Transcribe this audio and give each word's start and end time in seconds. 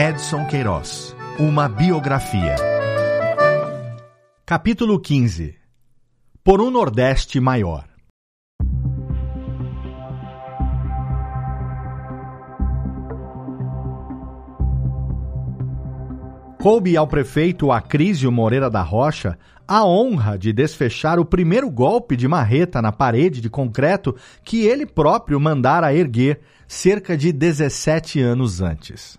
Edson 0.00 0.46
Queiroz. 0.46 1.12
Uma 1.40 1.68
biografia. 1.68 2.54
Capítulo 4.46 5.00
15. 5.00 5.56
Por 6.44 6.60
um 6.60 6.70
Nordeste 6.70 7.40
maior. 7.40 7.84
Coube 16.62 16.96
ao 16.96 17.08
prefeito 17.08 17.72
Acrísio 17.72 18.30
Moreira 18.30 18.70
da 18.70 18.82
Rocha 18.82 19.36
a 19.66 19.84
honra 19.84 20.38
de 20.38 20.52
desfechar 20.52 21.18
o 21.18 21.24
primeiro 21.24 21.68
golpe 21.68 22.14
de 22.14 22.28
marreta 22.28 22.80
na 22.80 22.92
parede 22.92 23.40
de 23.40 23.50
concreto 23.50 24.14
que 24.44 24.64
ele 24.64 24.86
próprio 24.86 25.40
mandara 25.40 25.92
erguer 25.92 26.38
cerca 26.68 27.16
de 27.16 27.32
17 27.32 28.20
anos 28.20 28.60
antes. 28.60 29.18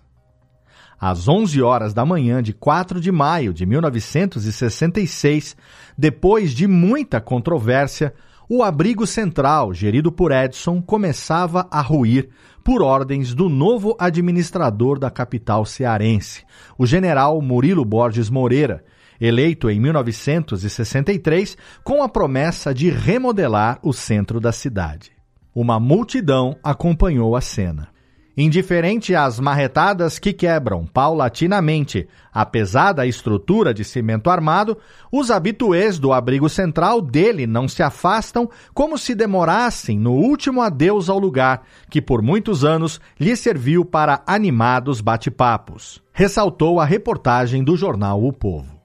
Às 1.00 1.26
11 1.26 1.62
horas 1.62 1.94
da 1.94 2.04
manhã 2.04 2.42
de 2.42 2.52
4 2.52 3.00
de 3.00 3.10
maio 3.10 3.54
de 3.54 3.64
1966, 3.64 5.56
depois 5.96 6.52
de 6.52 6.66
muita 6.66 7.22
controvérsia, 7.22 8.12
o 8.46 8.62
abrigo 8.62 9.06
central, 9.06 9.72
gerido 9.72 10.12
por 10.12 10.30
Edson, 10.30 10.82
começava 10.82 11.66
a 11.70 11.80
ruir 11.80 12.28
por 12.62 12.82
ordens 12.82 13.32
do 13.32 13.48
novo 13.48 13.96
administrador 13.98 14.98
da 14.98 15.10
capital 15.10 15.64
cearense, 15.64 16.44
o 16.76 16.84
general 16.84 17.40
Murilo 17.40 17.84
Borges 17.84 18.28
Moreira, 18.28 18.84
eleito 19.18 19.70
em 19.70 19.80
1963 19.80 21.56
com 21.82 22.02
a 22.02 22.08
promessa 22.08 22.74
de 22.74 22.90
remodelar 22.90 23.78
o 23.82 23.92
centro 23.92 24.38
da 24.40 24.52
cidade. 24.52 25.12
Uma 25.54 25.80
multidão 25.80 26.56
acompanhou 26.62 27.36
a 27.36 27.40
cena. 27.40 27.89
Indiferente 28.36 29.14
às 29.14 29.40
marretadas 29.40 30.18
que 30.18 30.32
quebram 30.32 30.86
paulatinamente 30.86 32.08
a 32.32 32.46
pesada 32.46 33.06
estrutura 33.06 33.74
de 33.74 33.84
cimento 33.84 34.30
armado, 34.30 34.78
os 35.10 35.30
habituês 35.30 35.98
do 35.98 36.12
abrigo 36.12 36.48
central 36.48 37.00
dele 37.00 37.46
não 37.46 37.66
se 37.66 37.82
afastam 37.82 38.48
como 38.72 38.96
se 38.96 39.14
demorassem 39.14 39.98
no 39.98 40.12
último 40.12 40.62
adeus 40.62 41.10
ao 41.10 41.18
lugar, 41.18 41.62
que 41.90 42.00
por 42.00 42.22
muitos 42.22 42.64
anos 42.64 43.00
lhe 43.18 43.34
serviu 43.34 43.84
para 43.84 44.22
animados 44.26 45.00
bate-papos. 45.00 46.00
Ressaltou 46.12 46.78
a 46.78 46.84
reportagem 46.84 47.64
do 47.64 47.76
jornal 47.76 48.24
O 48.24 48.32
Povo. 48.32 48.79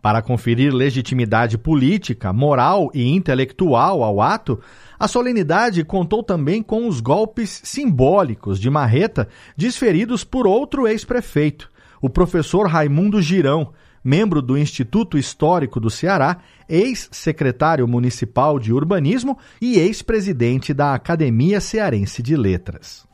Para 0.00 0.22
conferir 0.22 0.72
legitimidade 0.72 1.58
política, 1.58 2.32
moral 2.32 2.90
e 2.94 3.08
intelectual 3.08 4.02
ao 4.04 4.20
ato, 4.20 4.60
a 4.98 5.08
solenidade 5.08 5.82
contou 5.84 6.22
também 6.22 6.62
com 6.62 6.86
os 6.86 7.00
golpes 7.00 7.60
simbólicos 7.64 8.60
de 8.60 8.70
marreta 8.70 9.28
desferidos 9.56 10.22
por 10.22 10.46
outro 10.46 10.86
ex-prefeito, 10.86 11.70
o 12.00 12.08
professor 12.08 12.68
Raimundo 12.68 13.20
Girão, 13.20 13.72
membro 14.04 14.40
do 14.40 14.56
Instituto 14.56 15.18
Histórico 15.18 15.80
do 15.80 15.90
Ceará, 15.90 16.38
ex-secretário 16.68 17.86
municipal 17.88 18.58
de 18.60 18.72
urbanismo 18.72 19.36
e 19.60 19.78
ex-presidente 19.78 20.72
da 20.72 20.94
Academia 20.94 21.60
Cearense 21.60 22.22
de 22.22 22.36
Letras 22.36 23.07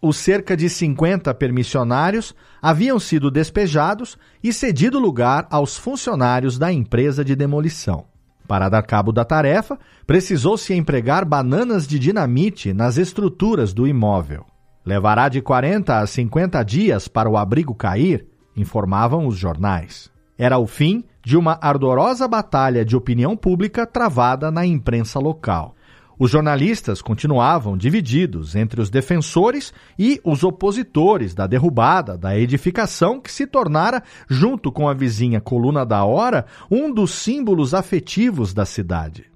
os 0.00 0.16
cerca 0.16 0.56
de 0.56 0.68
50 0.68 1.32
permissionários 1.34 2.34
haviam 2.62 2.98
sido 2.98 3.30
despejados 3.30 4.16
e 4.42 4.52
cedido 4.52 4.98
lugar 4.98 5.46
aos 5.50 5.76
funcionários 5.76 6.58
da 6.58 6.72
empresa 6.72 7.24
de 7.24 7.34
demolição. 7.34 8.04
Para 8.46 8.68
dar 8.68 8.82
cabo 8.82 9.12
da 9.12 9.24
tarefa, 9.24 9.78
precisou-se 10.06 10.72
empregar 10.72 11.24
bananas 11.24 11.86
de 11.86 11.98
dinamite 11.98 12.72
nas 12.72 12.96
estruturas 12.96 13.74
do 13.74 13.86
imóvel. 13.86 14.46
Levará 14.86 15.28
de 15.28 15.42
40 15.42 15.98
a 15.98 16.06
50 16.06 16.62
dias 16.62 17.08
para 17.08 17.28
o 17.28 17.36
abrigo 17.36 17.74
cair, 17.74 18.26
informavam 18.56 19.26
os 19.26 19.36
jornais. 19.36 20.10
Era 20.38 20.56
o 20.56 20.66
fim 20.66 21.04
de 21.22 21.36
uma 21.36 21.58
ardorosa 21.60 22.26
batalha 22.26 22.84
de 22.84 22.96
opinião 22.96 23.36
pública 23.36 23.84
travada 23.84 24.50
na 24.50 24.64
imprensa 24.64 25.18
local. 25.18 25.74
Os 26.18 26.32
jornalistas 26.32 27.00
continuavam 27.00 27.76
divididos 27.76 28.56
entre 28.56 28.80
os 28.80 28.90
defensores 28.90 29.72
e 29.96 30.20
os 30.24 30.42
opositores 30.42 31.32
da 31.32 31.46
derrubada 31.46 32.18
da 32.18 32.36
edificação 32.36 33.20
que 33.20 33.30
se 33.30 33.46
tornara, 33.46 34.02
junto 34.28 34.72
com 34.72 34.88
a 34.88 34.94
vizinha 34.94 35.40
Coluna 35.40 35.86
da 35.86 36.04
Hora, 36.04 36.44
um 36.68 36.92
dos 36.92 37.12
símbolos 37.12 37.72
afetivos 37.72 38.52
da 38.52 38.66
cidade. 38.66 39.26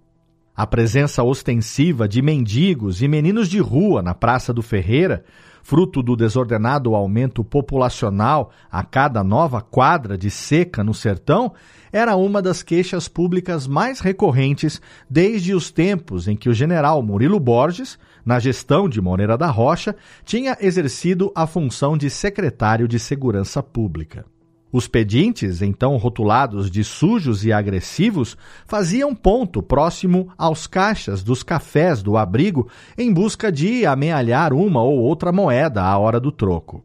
A 0.56 0.66
presença 0.66 1.22
ostensiva 1.22 2.08
de 2.08 2.20
mendigos 2.20 3.00
e 3.00 3.06
meninos 3.06 3.48
de 3.48 3.60
rua 3.60 4.02
na 4.02 4.12
Praça 4.12 4.52
do 4.52 4.60
Ferreira, 4.60 5.24
fruto 5.62 6.02
do 6.02 6.16
desordenado 6.16 6.94
aumento 6.94 7.44
populacional 7.44 8.50
a 8.70 8.82
cada 8.82 9.22
nova 9.22 9.60
quadra 9.60 10.18
de 10.18 10.30
seca 10.30 10.82
no 10.82 10.92
sertão, 10.92 11.52
era 11.92 12.16
uma 12.16 12.42
das 12.42 12.62
queixas 12.62 13.06
públicas 13.06 13.66
mais 13.66 14.00
recorrentes 14.00 14.80
desde 15.08 15.54
os 15.54 15.70
tempos 15.70 16.26
em 16.26 16.36
que 16.36 16.48
o 16.48 16.54
general 16.54 17.02
Murilo 17.02 17.38
Borges, 17.38 17.98
na 18.24 18.38
gestão 18.38 18.88
de 18.88 19.00
Moreira 19.00 19.36
da 19.36 19.48
Rocha, 19.48 19.94
tinha 20.24 20.56
exercido 20.60 21.30
a 21.34 21.46
função 21.46 21.96
de 21.96 22.08
secretário 22.08 22.88
de 22.88 22.98
Segurança 22.98 23.62
Pública. 23.62 24.24
Os 24.72 24.88
pedintes, 24.88 25.60
então 25.60 25.98
rotulados 25.98 26.70
de 26.70 26.82
sujos 26.82 27.44
e 27.44 27.52
agressivos, 27.52 28.38
faziam 28.64 29.14
ponto 29.14 29.62
próximo 29.62 30.30
aos 30.38 30.66
caixas 30.66 31.22
dos 31.22 31.42
cafés 31.42 32.02
do 32.02 32.16
abrigo 32.16 32.66
em 32.96 33.12
busca 33.12 33.52
de 33.52 33.84
amealhar 33.84 34.54
uma 34.54 34.82
ou 34.82 34.98
outra 34.98 35.30
moeda 35.30 35.82
à 35.82 35.98
hora 35.98 36.18
do 36.18 36.32
troco. 36.32 36.82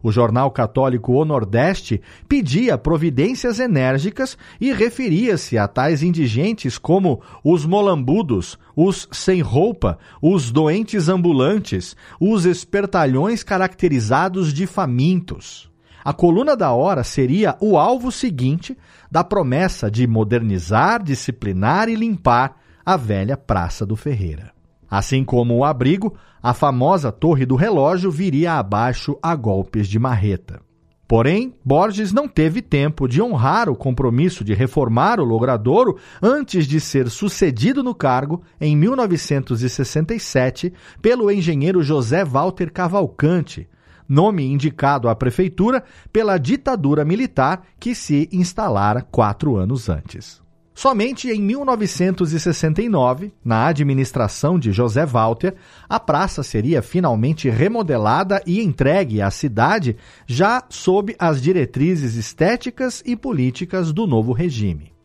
O 0.00 0.12
jornal 0.12 0.52
católico 0.52 1.14
O 1.14 1.24
Nordeste 1.24 2.00
pedia 2.28 2.78
providências 2.78 3.58
enérgicas 3.58 4.38
e 4.60 4.72
referia-se 4.72 5.58
a 5.58 5.66
tais 5.66 6.04
indigentes 6.04 6.78
como 6.78 7.20
os 7.42 7.66
molambudos, 7.66 8.56
os 8.76 9.08
sem 9.10 9.40
roupa, 9.40 9.98
os 10.22 10.52
doentes 10.52 11.08
ambulantes, 11.08 11.96
os 12.20 12.44
espertalhões 12.44 13.42
caracterizados 13.42 14.54
de 14.54 14.64
famintos. 14.64 15.68
A 16.06 16.12
coluna 16.12 16.56
da 16.56 16.70
hora 16.70 17.02
seria 17.02 17.56
o 17.60 17.76
alvo 17.76 18.12
seguinte 18.12 18.78
da 19.10 19.24
promessa 19.24 19.90
de 19.90 20.06
modernizar, 20.06 21.02
disciplinar 21.02 21.88
e 21.88 21.96
limpar 21.96 22.60
a 22.84 22.96
velha 22.96 23.36
Praça 23.36 23.84
do 23.84 23.96
Ferreira. 23.96 24.52
Assim 24.88 25.24
como 25.24 25.56
o 25.56 25.64
abrigo, 25.64 26.14
a 26.40 26.54
famosa 26.54 27.10
Torre 27.10 27.44
do 27.44 27.56
Relógio 27.56 28.08
viria 28.08 28.52
abaixo 28.52 29.18
a 29.20 29.34
golpes 29.34 29.88
de 29.88 29.98
marreta. 29.98 30.60
Porém, 31.08 31.56
Borges 31.64 32.12
não 32.12 32.28
teve 32.28 32.62
tempo 32.62 33.08
de 33.08 33.20
honrar 33.20 33.68
o 33.68 33.74
compromisso 33.74 34.44
de 34.44 34.54
reformar 34.54 35.18
o 35.18 35.24
logradouro 35.24 35.96
antes 36.22 36.68
de 36.68 36.78
ser 36.78 37.10
sucedido 37.10 37.82
no 37.82 37.96
cargo, 37.96 38.44
em 38.60 38.76
1967, 38.76 40.72
pelo 41.02 41.32
engenheiro 41.32 41.82
José 41.82 42.24
Walter 42.24 42.70
Cavalcante, 42.70 43.68
nome 44.08 44.44
indicado 44.44 45.08
à 45.08 45.14
prefeitura 45.14 45.82
pela 46.12 46.38
ditadura 46.38 47.04
militar 47.04 47.62
que 47.78 47.94
se 47.94 48.28
instalara 48.32 49.02
quatro 49.02 49.56
anos 49.56 49.88
antes. 49.88 50.44
Somente 50.74 51.30
em 51.30 51.40
1969, 51.40 53.32
na 53.42 53.66
administração 53.66 54.58
de 54.58 54.72
José 54.72 55.06
Walter, 55.06 55.54
a 55.88 55.98
praça 55.98 56.42
seria 56.42 56.82
finalmente 56.82 57.48
remodelada 57.48 58.42
e 58.46 58.60
entregue 58.60 59.22
à 59.22 59.30
cidade, 59.30 59.96
já 60.26 60.62
sob 60.68 61.16
as 61.18 61.40
diretrizes 61.40 62.14
estéticas 62.14 63.02
e 63.06 63.16
políticas 63.16 63.90
do 63.90 64.06
novo 64.06 64.32
regime. 64.32 64.95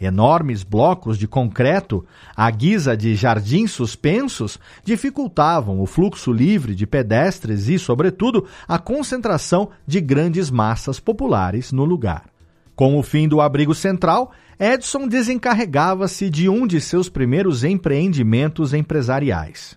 Enormes 0.00 0.62
blocos 0.62 1.18
de 1.18 1.28
concreto, 1.28 2.04
à 2.36 2.50
guisa 2.50 2.96
de 2.96 3.14
jardins 3.14 3.70
suspensos, 3.70 4.58
dificultavam 4.84 5.80
o 5.80 5.86
fluxo 5.86 6.32
livre 6.32 6.74
de 6.74 6.86
pedestres 6.86 7.68
e, 7.68 7.78
sobretudo, 7.78 8.46
a 8.66 8.78
concentração 8.78 9.70
de 9.86 10.00
grandes 10.00 10.50
massas 10.50 10.98
populares 10.98 11.72
no 11.72 11.84
lugar. 11.84 12.24
Com 12.74 12.98
o 12.98 13.02
fim 13.02 13.28
do 13.28 13.40
abrigo 13.40 13.74
central, 13.74 14.32
Edson 14.58 15.06
desencarregava-se 15.06 16.30
de 16.30 16.48
um 16.48 16.66
de 16.66 16.80
seus 16.80 17.08
primeiros 17.08 17.64
empreendimentos 17.64 18.72
empresariais. 18.72 19.76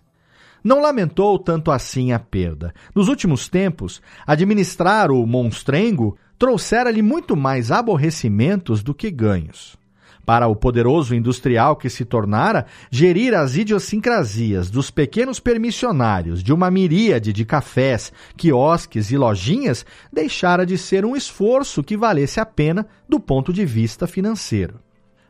Não 0.63 0.81
lamentou 0.81 1.37
tanto 1.37 1.69
assim 1.69 2.11
a 2.11 2.17
perda. 2.17 2.73
Nos 2.95 3.07
últimos 3.07 3.47
tempos, 3.47 4.01
administrar 4.25 5.11
o 5.11 5.23
monstrengo 5.27 6.17
trouxera-lhe 6.39 7.03
muito 7.03 7.35
mais 7.35 7.71
aborrecimentos 7.71 8.81
do 8.81 8.93
que 8.93 9.11
ganhos. 9.11 9.77
Para 10.25 10.47
o 10.47 10.55
poderoso 10.55 11.13
industrial 11.13 11.75
que 11.75 11.89
se 11.89 12.03
tornara, 12.03 12.65
gerir 12.89 13.35
as 13.35 13.55
idiosincrasias 13.55 14.71
dos 14.71 14.89
pequenos 14.89 15.39
permissionários 15.39 16.41
de 16.41 16.51
uma 16.51 16.71
miríade 16.71 17.31
de 17.31 17.45
cafés, 17.45 18.11
quiosques 18.35 19.11
e 19.11 19.17
lojinhas 19.17 19.85
deixara 20.11 20.65
de 20.65 20.77
ser 20.79 21.05
um 21.05 21.15
esforço 21.15 21.83
que 21.83 21.95
valesse 21.95 22.39
a 22.39 22.45
pena 22.45 22.87
do 23.07 23.19
ponto 23.19 23.53
de 23.53 23.63
vista 23.65 24.07
financeiro. 24.07 24.79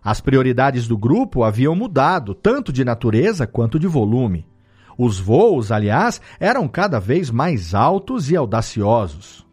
As 0.01 0.21
prioridades 0.21 0.87
do 0.87 0.97
grupo 0.97 1.43
haviam 1.43 1.75
mudado, 1.75 2.33
tanto 2.33 2.71
de 2.71 2.85
natureza 2.85 3.45
quanto 3.45 3.77
de 3.77 3.87
volume. 3.87 4.47
Os 4.97 5.19
voos, 5.19 5.73
aliás, 5.73 6.21
eram 6.39 6.69
cada 6.69 6.99
vez 6.99 7.29
mais 7.29 7.73
altos 7.73 8.31
e 8.31 8.35
audaciosos. 8.35 9.44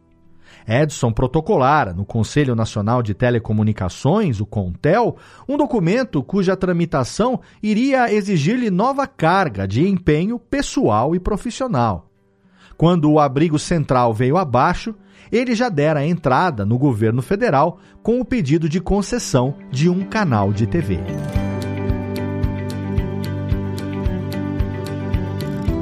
Edson 0.67 1.13
protocolara 1.13 1.93
no 1.93 2.05
Conselho 2.05 2.55
Nacional 2.55 3.03
de 3.03 3.15
Telecomunicações, 3.15 4.41
o 4.41 4.47
CONTEL, 4.47 5.17
um 5.49 5.57
documento 5.57 6.23
cuja 6.23 6.57
tramitação 6.57 7.41
iria 7.63 8.13
exigir-lhe 8.13 8.71
nova 8.71 9.07
carga 9.07 9.67
de 9.67 9.87
empenho 9.87 10.39
pessoal 10.39 11.15
e 11.15 11.21
profissional. 11.21 12.09
Quando 12.77 13.11
o 13.11 13.21
abrigo 13.21 13.59
central 13.59 14.13
veio 14.13 14.37
abaixo, 14.37 14.95
ele 15.31 15.55
já 15.55 15.69
dera 15.69 16.07
entrada 16.07 16.65
no 16.67 16.79
governo 16.79 17.23
federal 17.23 17.79
com 18.03 18.21
o 18.21 18.25
pedido 18.25 18.69
de 18.69 18.81
concessão 18.81 19.55
de 19.71 19.89
um 19.89 20.05
canal 20.05 20.53
de 20.53 20.67
TV. 20.67 20.99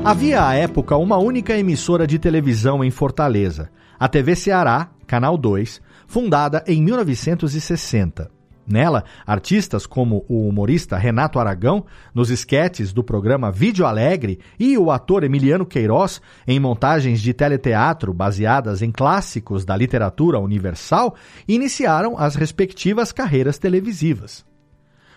Havia 0.02 0.46
à 0.46 0.54
época 0.54 0.96
uma 0.96 1.18
única 1.18 1.54
emissora 1.54 2.06
de 2.06 2.18
televisão 2.18 2.82
em 2.82 2.90
Fortaleza, 2.90 3.68
a 3.98 4.08
TV 4.08 4.34
Ceará, 4.34 4.88
Canal 5.06 5.36
2, 5.36 5.78
fundada 6.06 6.64
em 6.66 6.82
1960. 6.82 8.30
Nela, 8.66 9.04
artistas 9.26 9.84
como 9.84 10.24
o 10.26 10.48
humorista 10.48 10.96
Renato 10.96 11.38
Aragão, 11.38 11.84
nos 12.14 12.30
esquetes 12.30 12.94
do 12.94 13.04
programa 13.04 13.52
Vídeo 13.52 13.84
Alegre, 13.84 14.40
e 14.58 14.78
o 14.78 14.90
ator 14.90 15.22
Emiliano 15.22 15.66
Queiroz, 15.66 16.22
em 16.48 16.58
montagens 16.58 17.20
de 17.20 17.34
teleteatro 17.34 18.14
baseadas 18.14 18.80
em 18.80 18.90
clássicos 18.90 19.66
da 19.66 19.76
literatura 19.76 20.38
universal, 20.38 21.14
iniciaram 21.46 22.16
as 22.16 22.36
respectivas 22.36 23.12
carreiras 23.12 23.58
televisivas. 23.58 24.48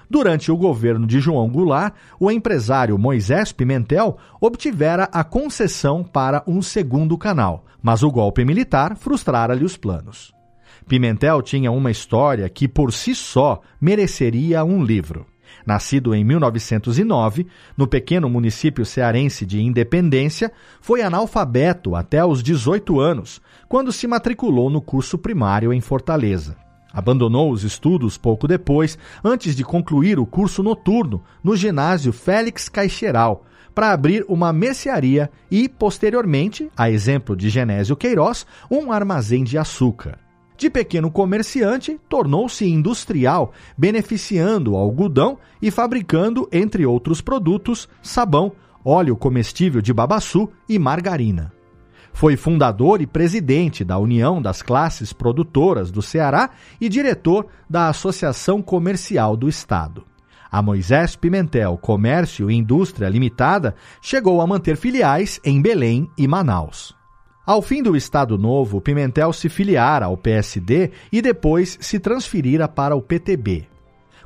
Durante 0.10 0.52
o 0.52 0.58
governo 0.58 1.08
de 1.08 1.20
João 1.20 1.50
Goulart, 1.50 1.94
o 2.20 2.30
empresário 2.30 2.98
Moisés 2.98 3.52
Pimentel 3.52 4.18
obtivera 4.40 5.10
a 5.12 5.24
concessão 5.24 6.04
para 6.04 6.44
um 6.46 6.62
segundo 6.62 7.18
canal, 7.18 7.66
mas 7.82 8.04
o 8.04 8.12
golpe 8.12 8.46
militar 8.46 8.96
frustrara-lhe 8.96 9.64
os 9.64 9.78
planos. 9.78 10.34
Pimentel 10.88 11.42
tinha 11.42 11.72
uma 11.72 11.92
história 11.92 12.48
que 12.50 12.68
por 12.68 12.92
si 12.92 13.16
só 13.16 13.62
mereceria 13.80 14.64
um 14.64 14.84
livro. 14.84 15.26
Nascido 15.66 16.14
em 16.14 16.24
1909, 16.24 17.48
no 17.78 17.88
pequeno 17.88 18.30
município 18.30 18.86
cearense 18.86 19.46
de 19.46 19.62
Independência, 19.62 20.52
foi 20.82 21.02
analfabeto 21.02 21.96
até 21.96 22.26
os 22.26 22.44
18 22.44 23.00
anos, 23.00 23.42
quando 23.70 23.92
se 23.92 24.08
matriculou 24.08 24.70
no 24.70 24.82
curso 24.82 25.18
primário 25.18 25.72
em 25.72 25.80
Fortaleza. 25.80 26.58
Abandonou 26.94 27.52
os 27.52 27.64
estudos 27.64 28.20
pouco 28.20 28.48
depois, 28.48 29.00
antes 29.24 29.56
de 29.56 29.64
concluir 29.64 30.20
o 30.20 30.28
curso 30.28 30.62
noturno 30.62 31.24
no 31.44 31.56
ginásio 31.56 32.14
Félix 32.14 32.70
Caixeral, 32.70 33.44
para 33.74 33.92
abrir 33.92 34.24
uma 34.30 34.54
mercearia 34.54 35.32
e, 35.50 35.68
posteriormente, 35.68 36.70
a 36.78 36.92
exemplo 36.92 37.36
de 37.36 37.50
Genésio 37.50 37.96
Queiroz, 37.96 38.46
um 38.70 38.92
armazém 38.92 39.44
de 39.44 39.58
açúcar. 39.58 40.20
De 40.56 40.70
pequeno 40.70 41.10
comerciante, 41.10 42.00
tornou-se 42.08 42.64
industrial, 42.64 43.52
beneficiando 43.76 44.74
o 44.74 44.78
algodão 44.78 45.40
e 45.60 45.72
fabricando, 45.72 46.48
entre 46.52 46.86
outros 46.86 47.22
produtos, 47.22 47.90
sabão, 48.04 48.52
óleo 48.86 49.16
comestível 49.16 49.82
de 49.82 49.92
babaçu 49.92 50.48
e 50.70 50.78
margarina. 50.78 51.52
Foi 52.14 52.38
fundador 52.38 53.02
e 53.02 53.08
presidente 53.08 53.84
da 53.84 53.98
União 53.98 54.40
das 54.42 54.62
Classes 54.62 55.12
Produtoras 55.12 55.92
do 55.92 56.02
Ceará 56.02 56.52
e 56.80 56.88
diretor 56.88 57.48
da 57.68 57.90
Associação 57.90 58.62
Comercial 58.62 59.36
do 59.36 59.50
Estado. 59.50 60.06
A 60.50 60.62
Moisés 60.62 61.16
Pimentel 61.16 61.76
Comércio 61.78 62.52
e 62.52 62.54
Indústria 62.56 63.10
Limitada 63.10 63.76
chegou 64.00 64.40
a 64.40 64.48
manter 64.48 64.78
filiais 64.78 65.42
em 65.44 65.60
Belém 65.60 66.08
e 66.16 66.28
Manaus. 66.28 66.96
Ao 67.46 67.62
fim 67.62 67.82
do 67.82 67.98
Estado 67.98 68.38
Novo, 68.38 68.80
Pimentel 68.80 69.34
se 69.34 69.50
filiara 69.50 70.06
ao 70.06 70.16
PSD 70.16 70.92
e 71.12 71.22
depois 71.22 71.78
se 71.82 72.00
transferira 72.00 72.68
para 72.68 72.96
o 72.96 73.02
PTB. 73.02 73.68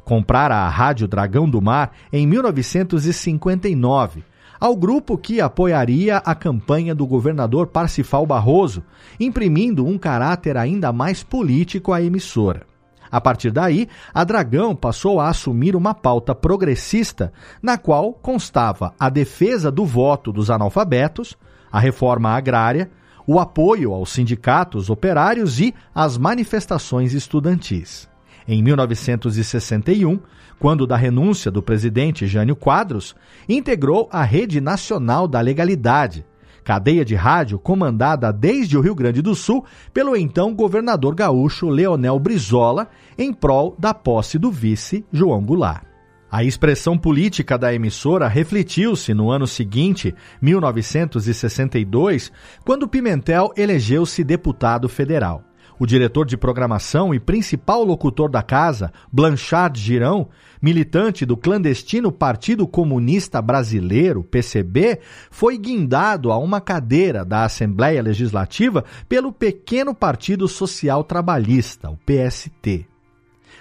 Comprara 0.04 0.56
a 0.56 0.70
Rádio 0.70 1.08
Dragão 1.08 1.50
do 1.50 1.62
Mar 1.62 1.94
em 2.12 2.28
1959 2.28 4.24
ao 4.60 4.76
grupo 4.76 5.18
que 5.18 5.40
apoiaria 5.40 6.18
a 6.18 6.34
campanha 6.34 6.94
do 6.94 7.06
governador 7.06 7.68
Parsifal 7.68 8.26
Barroso, 8.26 8.84
imprimindo 9.20 9.86
um 9.86 9.98
caráter 9.98 10.58
ainda 10.58 10.92
mais 10.92 11.24
político 11.24 11.94
à 11.94 12.02
emissora. 12.02 12.66
A 13.10 13.22
partir 13.22 13.52
daí, 13.52 13.88
a 14.14 14.24
Dragão 14.24 14.76
passou 14.76 15.20
a 15.20 15.30
assumir 15.30 15.76
uma 15.76 15.94
pauta 15.94 16.36
progressista, 16.36 17.32
na 17.62 17.78
qual 17.78 18.14
constava 18.14 18.94
a 19.00 19.10
defesa 19.10 19.72
do 19.72 19.86
voto 19.86 20.32
dos 20.32 20.50
analfabetos, 20.50 21.38
a 21.72 21.80
reforma 21.80 22.32
agrária, 22.32 22.92
o 23.26 23.40
apoio 23.40 23.94
aos 23.94 24.12
sindicatos 24.12 24.90
operários 24.90 25.60
e 25.60 25.74
as 25.94 26.18
manifestações 26.18 27.14
estudantis. 27.14 28.10
Em 28.48 28.64
1961, 28.64 30.20
quando 30.58 30.88
da 30.88 30.96
renúncia 30.96 31.52
do 31.52 31.62
presidente 31.62 32.26
Jânio 32.26 32.56
Quadros, 32.56 33.14
integrou 33.48 34.08
a 34.12 34.24
Rede 34.24 34.62
Nacional 34.62 35.28
da 35.28 35.42
Legalidade, 35.42 36.26
cadeia 36.64 37.04
de 37.04 37.14
rádio 37.14 37.60
comandada 37.60 38.32
desde 38.32 38.78
o 38.78 38.82
Rio 38.82 38.96
Grande 38.96 39.22
do 39.22 39.36
Sul 39.36 39.66
pelo 39.94 40.16
então 40.16 40.56
governador 40.56 41.14
gaúcho 41.14 41.68
Leonel 41.68 42.18
Brizola, 42.20 42.88
em 43.18 43.34
prol 43.34 43.76
da 43.78 43.94
posse 43.94 44.40
do 44.40 44.50
vice 44.50 45.06
João 45.12 45.44
Goulart. 45.44 45.84
A 46.30 46.44
expressão 46.44 46.98
política 46.98 47.58
da 47.58 47.74
emissora 47.74 48.28
refletiu-se 48.28 49.14
no 49.14 49.30
ano 49.30 49.48
seguinte, 49.48 50.14
1962, 50.42 52.32
quando 52.66 52.88
Pimentel 52.88 53.54
elegeu-se 53.56 54.24
deputado 54.26 54.90
federal. 54.90 55.47
O 55.80 55.86
diretor 55.86 56.26
de 56.26 56.36
programação 56.36 57.14
e 57.14 57.20
principal 57.20 57.84
locutor 57.84 58.30
da 58.30 58.42
casa, 58.42 58.92
Blanchard 59.12 59.80
Girão, 59.80 60.30
militante 60.60 61.26
do 61.26 61.38
clandestino 61.38 62.12
Partido 62.12 62.68
Comunista 62.68 63.42
Brasileiro, 63.42 64.24
PCB, 64.24 65.00
foi 65.30 65.58
guindado 65.58 66.32
a 66.32 66.38
uma 66.38 66.60
cadeira 66.60 67.24
da 67.24 67.44
Assembleia 67.44 68.02
Legislativa 68.02 68.84
pelo 69.08 69.32
pequeno 69.32 69.94
Partido 69.94 70.48
Social 70.48 71.04
Trabalhista, 71.04 71.92
o 71.92 71.98
PST. 71.98 72.97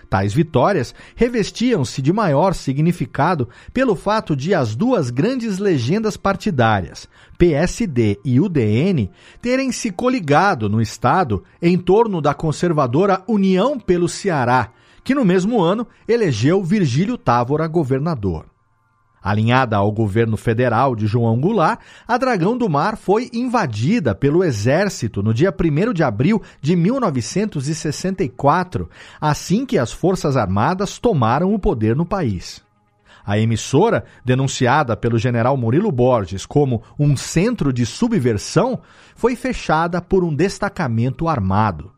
Tais 0.08 0.32
vitórias 0.32 0.94
revestiam-se 1.14 2.00
de 2.00 2.12
maior 2.12 2.55
significado 2.55 3.49
pelo 3.73 3.97
fato 3.97 4.37
de 4.37 4.55
as 4.55 4.76
duas 4.76 5.11
grandes 5.11 5.58
legendas 5.58 6.17
partidárias, 6.17 7.08
PSD 7.37 8.19
e 8.25 8.41
UDN, 8.41 9.11
terem 9.43 9.73
se 9.73 9.91
coligado 9.91 10.69
no 10.69 10.81
Estado 10.81 11.43
em 11.60 11.77
torno 11.77 12.20
da 12.20 12.32
conservadora 12.32 13.22
União 13.27 13.79
pelo 13.79 14.08
Ceará, 14.08 14.70
que 15.03 15.15
no 15.15 15.25
mesmo 15.25 15.60
ano 15.60 15.86
elegeu 16.06 16.63
Virgílio 16.63 17.19
Távora 17.19 17.67
governador. 17.67 18.56
Alinhada 19.27 19.77
ao 19.77 19.91
governo 19.91 20.37
federal 20.37 20.95
de 20.95 21.09
João 21.09 21.41
Goulart, 21.41 21.81
a 22.06 22.17
Dragão 22.17 22.56
do 22.56 22.69
Mar 22.69 22.97
foi 22.97 23.29
invadida 23.33 24.15
pelo 24.15 24.45
exército 24.45 25.21
no 25.21 25.35
dia 25.35 25.53
1 25.53 25.93
de 25.93 26.05
abril 26.05 26.41
de 26.61 26.77
1964, 26.77 28.89
assim 29.21 29.67
que 29.67 29.79
as 29.79 29.91
Forças 29.91 30.37
Armadas 30.37 31.01
tomaram 31.01 31.53
o 31.53 31.59
poder 31.59 31.97
no 31.97 32.06
país. 32.06 32.65
A 33.27 33.37
emissora, 33.37 34.05
denunciada 34.25 34.97
pelo 34.97 35.19
general 35.19 35.56
Murilo 35.56 35.91
Borges 35.91 36.47
como 36.47 36.85
um 36.97 37.17
centro 37.17 37.73
de 37.73 37.85
subversão, 37.85 38.79
foi 39.17 39.35
fechada 39.35 40.01
por 40.01 40.23
um 40.23 40.33
destacamento 40.33 41.27
armado. 41.27 41.95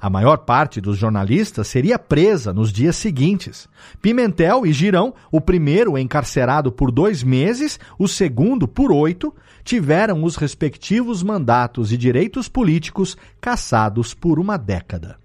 A 0.00 0.08
maior 0.08 0.38
parte 0.38 0.80
dos 0.80 0.96
jornalistas 0.96 1.66
seria 1.66 1.98
presa 1.98 2.52
nos 2.52 2.72
dias 2.72 2.94
seguintes. 2.94 3.68
Pimentel 4.00 4.64
e 4.64 4.72
Girão, 4.72 5.12
o 5.30 5.40
primeiro 5.40 5.98
encarcerado 5.98 6.70
por 6.70 6.92
dois 6.92 7.24
meses, 7.24 7.80
o 7.98 8.06
segundo 8.06 8.68
por 8.68 8.92
oito, 8.92 9.34
tiveram 9.64 10.22
os 10.22 10.36
respectivos 10.36 11.22
mandatos 11.22 11.92
e 11.92 11.96
direitos 11.96 12.48
políticos 12.48 13.16
cassados 13.40 14.14
por 14.14 14.38
uma 14.38 14.56
década. 14.56 15.16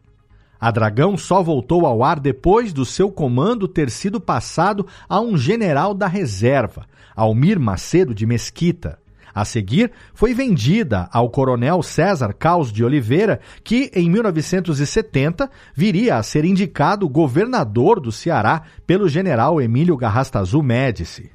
A 0.60 0.72
Dragão 0.72 1.18
só 1.18 1.44
voltou 1.44 1.86
ao 1.86 2.04
ar 2.04 2.20
depois 2.20 2.74
do 2.74 2.86
seu 2.86 3.12
comando 3.12 3.68
ter 3.68 3.92
sido 3.92 4.20
passado 4.20 4.88
a 5.08 5.20
um 5.20 5.38
general 5.38 5.94
da 5.94 6.08
reserva, 6.08 6.88
Almir 7.16 7.60
Macedo 7.60 8.16
de 8.16 8.26
Mesquita. 8.26 9.03
A 9.34 9.44
seguir, 9.44 9.92
foi 10.14 10.34
vendida 10.34 11.10
ao 11.12 11.30
coronel 11.30 11.82
César 11.82 12.34
Caos 12.34 12.72
de 12.72 12.84
Oliveira, 12.84 13.40
que 13.64 13.90
em 13.94 14.10
1970 14.10 15.50
viria 15.76 16.18
a 16.18 16.24
ser 16.24 16.46
indicado 16.46 17.10
governador 17.10 18.00
do 18.00 18.12
Ceará 18.12 18.62
pelo 18.86 19.10
general 19.10 19.60
Emílio 19.60 19.98
Garrastazu 19.98 20.62
Médici. 20.62 21.32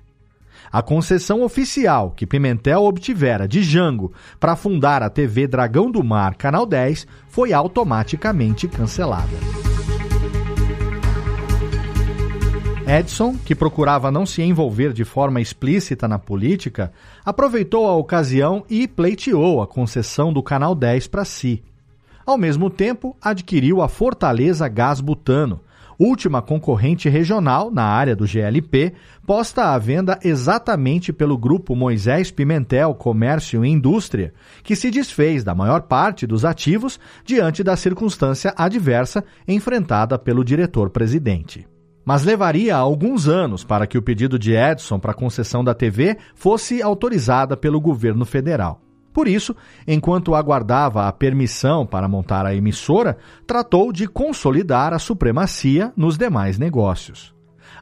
A 0.70 0.82
concessão 0.82 1.42
oficial 1.42 2.12
que 2.14 2.26
Pimentel 2.26 2.84
obtivera 2.84 3.48
de 3.48 3.62
Jango 3.62 4.12
para 4.38 4.54
fundar 4.54 5.02
a 5.02 5.08
TV 5.08 5.46
Dragão 5.46 5.90
do 5.90 6.04
Mar, 6.04 6.34
Canal 6.34 6.66
10, 6.66 7.06
foi 7.28 7.52
automaticamente 7.52 8.68
cancelada. 8.68 9.67
Edson, 12.88 13.36
que 13.44 13.54
procurava 13.54 14.10
não 14.10 14.24
se 14.24 14.40
envolver 14.40 14.94
de 14.94 15.04
forma 15.04 15.42
explícita 15.42 16.08
na 16.08 16.18
política, 16.18 16.90
aproveitou 17.22 17.86
a 17.86 17.94
ocasião 17.94 18.64
e 18.66 18.88
pleiteou 18.88 19.60
a 19.60 19.66
concessão 19.66 20.32
do 20.32 20.42
Canal 20.42 20.74
10 20.74 21.06
para 21.06 21.22
si. 21.22 21.62
Ao 22.24 22.38
mesmo 22.38 22.70
tempo, 22.70 23.14
adquiriu 23.20 23.82
a 23.82 23.88
Fortaleza 23.88 24.66
Gás 24.68 25.02
Butano, 25.02 25.60
última 25.98 26.40
concorrente 26.40 27.10
regional 27.10 27.70
na 27.70 27.84
área 27.84 28.16
do 28.16 28.24
GLP, 28.26 28.94
posta 29.26 29.74
à 29.74 29.78
venda 29.78 30.18
exatamente 30.24 31.12
pelo 31.12 31.36
grupo 31.36 31.76
Moisés 31.76 32.30
Pimentel 32.30 32.94
Comércio 32.94 33.66
e 33.66 33.68
Indústria, 33.68 34.32
que 34.62 34.74
se 34.74 34.90
desfez 34.90 35.44
da 35.44 35.54
maior 35.54 35.82
parte 35.82 36.26
dos 36.26 36.42
ativos 36.42 36.98
diante 37.22 37.62
da 37.62 37.76
circunstância 37.76 38.54
adversa 38.56 39.22
enfrentada 39.46 40.18
pelo 40.18 40.42
diretor-presidente. 40.42 41.66
Mas 42.08 42.24
levaria 42.24 42.74
alguns 42.74 43.28
anos 43.28 43.64
para 43.64 43.86
que 43.86 43.98
o 43.98 44.02
pedido 44.02 44.38
de 44.38 44.54
Edson 44.54 44.98
para 44.98 45.12
concessão 45.12 45.62
da 45.62 45.74
TV 45.74 46.16
fosse 46.34 46.80
autorizada 46.80 47.54
pelo 47.54 47.78
governo 47.78 48.24
federal. 48.24 48.80
Por 49.12 49.28
isso, 49.28 49.54
enquanto 49.86 50.34
aguardava 50.34 51.06
a 51.06 51.12
permissão 51.12 51.84
para 51.84 52.08
montar 52.08 52.46
a 52.46 52.54
emissora, 52.54 53.18
tratou 53.46 53.92
de 53.92 54.08
consolidar 54.08 54.94
a 54.94 54.98
supremacia 54.98 55.92
nos 55.94 56.16
demais 56.16 56.58
negócios. 56.58 57.34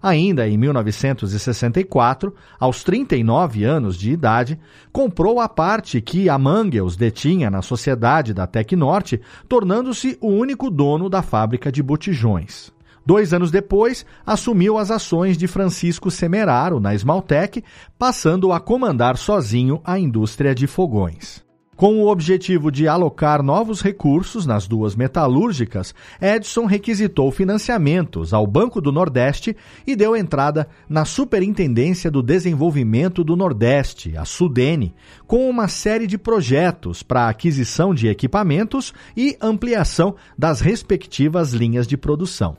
Ainda 0.02 0.48
em 0.48 0.58
1964, 0.58 2.34
aos 2.58 2.82
39 2.82 3.62
anos 3.62 3.96
de 3.96 4.10
idade, 4.10 4.58
comprou 4.90 5.38
a 5.38 5.48
parte 5.48 6.00
que 6.00 6.28
a 6.28 6.36
Mangels 6.36 6.96
detinha 6.96 7.48
na 7.48 7.62
sociedade 7.62 8.34
da 8.34 8.44
Tecnorte, 8.44 9.20
tornando-se 9.48 10.18
o 10.20 10.26
único 10.26 10.68
dono 10.68 11.08
da 11.08 11.22
fábrica 11.22 11.70
de 11.70 11.80
botijões. 11.80 12.74
Dois 13.06 13.32
anos 13.32 13.52
depois, 13.52 14.04
assumiu 14.26 14.76
as 14.76 14.90
ações 14.90 15.38
de 15.38 15.46
Francisco 15.46 16.10
Semeraro 16.10 16.80
na 16.80 16.92
Esmaltec, 16.92 17.62
passando 17.96 18.50
a 18.50 18.58
comandar 18.58 19.16
sozinho 19.16 19.80
a 19.84 19.96
indústria 19.96 20.52
de 20.52 20.66
fogões. 20.66 21.46
Com 21.76 22.00
o 22.00 22.08
objetivo 22.10 22.72
de 22.72 22.88
alocar 22.88 23.42
novos 23.42 23.82
recursos 23.82 24.44
nas 24.46 24.66
duas 24.66 24.96
metalúrgicas, 24.96 25.94
Edson 26.20 26.64
requisitou 26.64 27.30
financiamentos 27.30 28.32
ao 28.32 28.46
Banco 28.46 28.80
do 28.80 28.90
Nordeste 28.90 29.54
e 29.86 29.94
deu 29.94 30.16
entrada 30.16 30.66
na 30.88 31.04
Superintendência 31.04 32.10
do 32.10 32.22
Desenvolvimento 32.22 33.22
do 33.22 33.36
Nordeste, 33.36 34.16
a 34.16 34.24
SUDENE, 34.24 34.94
com 35.26 35.48
uma 35.48 35.68
série 35.68 36.06
de 36.06 36.16
projetos 36.18 37.04
para 37.04 37.28
aquisição 37.28 37.94
de 37.94 38.08
equipamentos 38.08 38.92
e 39.14 39.36
ampliação 39.40 40.16
das 40.36 40.60
respectivas 40.60 41.52
linhas 41.52 41.86
de 41.86 41.96
produção 41.96 42.56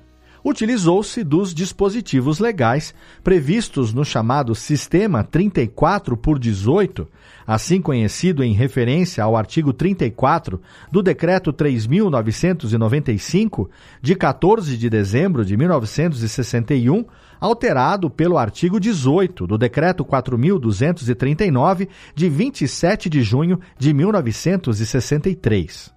utilizou-se 0.47 1.23
dos 1.23 1.53
dispositivos 1.53 2.39
legais 2.39 2.95
previstos 3.23 3.93
no 3.93 4.03
chamado 4.05 4.55
Sistema 4.55 5.23
34 5.23 6.15
por 6.15 6.39
18, 6.39 7.05
assim 7.45 7.81
conhecido 7.81 8.41
em 8.43 8.53
referência 8.53 9.23
ao 9.23 9.35
artigo 9.35 9.73
34 9.73 10.61
do 10.91 11.03
Decreto 11.03 11.51
3.995, 11.51 13.67
de 14.01 14.15
14 14.15 14.77
de 14.77 14.89
dezembro 14.89 15.43
de 15.43 15.57
1961, 15.57 17.03
alterado 17.39 18.09
pelo 18.09 18.35
artigo 18.37 18.79
18 18.79 19.45
do 19.45 19.57
Decreto 19.57 20.05
4.239, 20.05 21.89
de 22.15 22.29
27 22.29 23.09
de 23.09 23.21
junho 23.21 23.59
de 23.77 23.93
1963. 23.93 25.96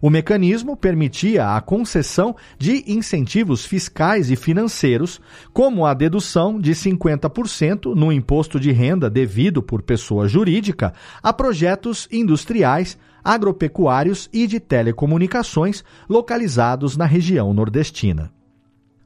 O 0.00 0.10
mecanismo 0.10 0.76
permitia 0.76 1.56
a 1.56 1.60
concessão 1.60 2.36
de 2.56 2.84
incentivos 2.86 3.64
fiscais 3.64 4.30
e 4.30 4.36
financeiros, 4.36 5.20
como 5.52 5.84
a 5.84 5.92
dedução 5.92 6.60
de 6.60 6.72
50% 6.72 7.94
no 7.94 8.12
imposto 8.12 8.60
de 8.60 8.70
renda 8.70 9.10
devido 9.10 9.62
por 9.62 9.82
pessoa 9.82 10.28
jurídica 10.28 10.92
a 11.22 11.32
projetos 11.32 12.08
industriais, 12.12 12.96
agropecuários 13.24 14.28
e 14.32 14.46
de 14.46 14.60
telecomunicações 14.60 15.84
localizados 16.08 16.96
na 16.96 17.04
região 17.04 17.52
nordestina. 17.52 18.37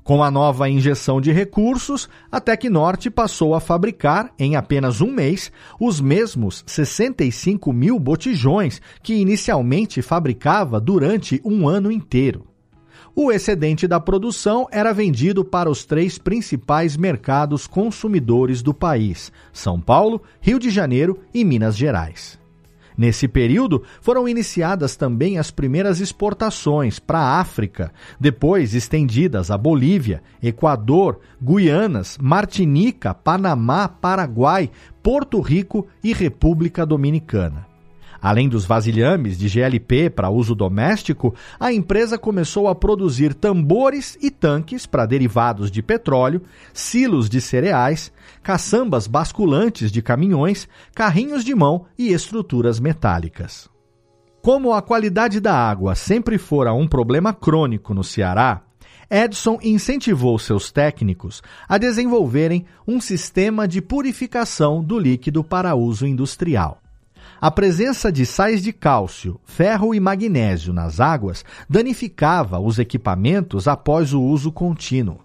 Com 0.04 0.22
a 0.22 0.30
nova 0.30 0.68
injeção 0.68 1.20
de 1.20 1.30
recursos, 1.30 2.08
a 2.30 2.40
Tecnorte 2.40 3.08
passou 3.08 3.54
a 3.54 3.60
fabricar, 3.60 4.32
em 4.36 4.56
apenas 4.56 5.00
um 5.00 5.12
mês, 5.12 5.52
os 5.78 6.00
mesmos 6.00 6.64
65 6.66 7.72
mil 7.72 8.00
botijões 8.00 8.80
que 9.00 9.14
inicialmente 9.14 10.02
fabricava 10.02 10.80
durante 10.80 11.40
um 11.44 11.68
ano 11.68 11.92
inteiro. 11.92 12.48
O 13.14 13.30
excedente 13.30 13.86
da 13.86 14.00
produção 14.00 14.66
era 14.72 14.92
vendido 14.92 15.44
para 15.44 15.70
os 15.70 15.84
três 15.84 16.18
principais 16.18 16.96
mercados 16.96 17.68
consumidores 17.68 18.60
do 18.60 18.74
país: 18.74 19.30
São 19.52 19.80
Paulo, 19.80 20.22
Rio 20.40 20.58
de 20.58 20.70
Janeiro 20.70 21.20
e 21.32 21.44
Minas 21.44 21.76
Gerais. 21.76 22.41
Nesse 22.96 23.26
período, 23.26 23.82
foram 24.00 24.28
iniciadas 24.28 24.96
também 24.96 25.38
as 25.38 25.50
primeiras 25.50 26.00
exportações 26.00 26.98
para 26.98 27.18
a 27.18 27.40
África, 27.40 27.92
depois 28.20 28.74
estendidas 28.74 29.50
a 29.50 29.58
Bolívia, 29.58 30.22
Equador, 30.42 31.20
Guianas, 31.40 32.18
Martinica, 32.20 33.14
Panamá, 33.14 33.88
Paraguai, 33.88 34.70
Porto 35.02 35.40
Rico 35.40 35.86
e 36.02 36.12
República 36.12 36.84
Dominicana. 36.86 37.71
Além 38.22 38.48
dos 38.48 38.64
vasilhames 38.64 39.36
de 39.36 39.48
GLP 39.48 40.08
para 40.08 40.30
uso 40.30 40.54
doméstico, 40.54 41.34
a 41.58 41.72
empresa 41.72 42.16
começou 42.16 42.68
a 42.68 42.74
produzir 42.74 43.34
tambores 43.34 44.16
e 44.22 44.30
tanques 44.30 44.86
para 44.86 45.04
derivados 45.04 45.72
de 45.72 45.82
petróleo, 45.82 46.40
silos 46.72 47.28
de 47.28 47.40
cereais, 47.40 48.12
caçambas 48.40 49.08
basculantes 49.08 49.90
de 49.90 50.00
caminhões, 50.00 50.68
carrinhos 50.94 51.44
de 51.44 51.52
mão 51.52 51.86
e 51.98 52.12
estruturas 52.12 52.78
metálicas. 52.78 53.68
Como 54.40 54.72
a 54.72 54.80
qualidade 54.80 55.40
da 55.40 55.54
água 55.54 55.96
sempre 55.96 56.38
fora 56.38 56.72
um 56.72 56.86
problema 56.86 57.34
crônico 57.34 57.92
no 57.92 58.04
Ceará, 58.04 58.62
Edson 59.10 59.58
incentivou 59.62 60.38
seus 60.38 60.70
técnicos 60.70 61.42
a 61.68 61.76
desenvolverem 61.76 62.66
um 62.86 63.00
sistema 63.00 63.66
de 63.66 63.82
purificação 63.82 64.82
do 64.82 64.96
líquido 64.96 65.42
para 65.42 65.74
uso 65.74 66.06
industrial. 66.06 66.81
A 67.42 67.50
presença 67.50 68.12
de 68.12 68.24
sais 68.24 68.62
de 68.62 68.72
cálcio, 68.72 69.40
ferro 69.44 69.92
e 69.92 69.98
magnésio 69.98 70.72
nas 70.72 71.00
águas 71.00 71.44
danificava 71.68 72.60
os 72.60 72.78
equipamentos 72.78 73.66
após 73.66 74.14
o 74.14 74.22
uso 74.22 74.52
contínuo. 74.52 75.18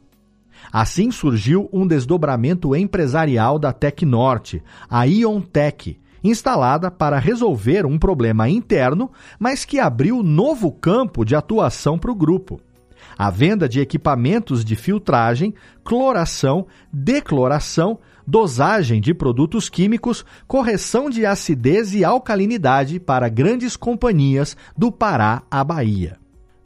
Assim 0.73 1.11
surgiu 1.11 1.69
um 1.71 1.85
desdobramento 1.85 2.75
empresarial 2.75 3.59
da 3.59 3.71
Tecnorte, 3.71 4.63
a 4.89 5.03
Iontech, 5.03 5.99
instalada 6.23 6.89
para 6.89 7.19
resolver 7.19 7.85
um 7.85 7.99
problema 7.99 8.49
interno, 8.49 9.11
mas 9.37 9.63
que 9.63 9.79
abriu 9.79 10.23
novo 10.23 10.71
campo 10.71 11.23
de 11.23 11.35
atuação 11.35 11.99
para 11.99 12.09
o 12.11 12.15
grupo. 12.15 12.59
A 13.15 13.29
venda 13.29 13.69
de 13.69 13.79
equipamentos 13.79 14.65
de 14.65 14.75
filtragem, 14.75 15.53
cloração, 15.83 16.65
decloração, 16.91 17.99
dosagem 18.27 18.99
de 18.99 19.13
produtos 19.13 19.69
químicos, 19.69 20.25
correção 20.45 21.09
de 21.09 21.25
acidez 21.25 21.93
e 21.93 22.03
alcalinidade 22.03 22.99
para 22.99 23.29
grandes 23.29 23.77
companhias 23.77 24.57
do 24.77 24.91
Pará 24.91 25.43
à 25.49 25.63
Bahia. 25.63 26.17